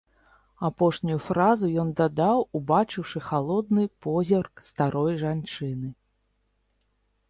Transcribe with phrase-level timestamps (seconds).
[0.69, 5.87] Апошнюю фразу ён дадаў, убачыўшы халодны позірк старой жанчыны.